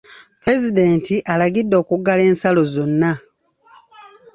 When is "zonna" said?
2.73-3.11